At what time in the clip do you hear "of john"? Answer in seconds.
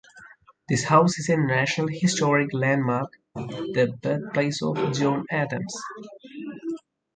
4.63-5.27